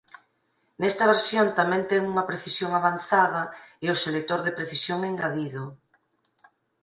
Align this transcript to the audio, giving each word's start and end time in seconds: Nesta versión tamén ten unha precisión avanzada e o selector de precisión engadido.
Nesta 0.81 1.09
versión 1.13 1.47
tamén 1.59 1.81
ten 1.89 2.01
unha 2.11 2.27
precisión 2.29 2.71
avanzada 2.79 3.41
e 3.83 3.85
o 3.93 3.99
selector 4.03 4.39
de 4.43 4.55
precisión 4.59 4.99
engadido. 5.09 5.63